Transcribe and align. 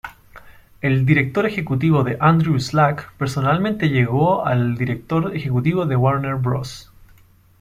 El 0.81 1.05
director 1.05 1.45
ejecutivo 1.45 2.03
Andrew 2.21 2.59
Slack 2.59 3.13
personalmente 3.19 3.89
llegó 3.89 4.47
al 4.47 4.73
director 4.73 5.35
ejecutivo 5.35 5.85
de 5.85 5.95
Warner 5.95 6.37
Bros. 6.37 6.91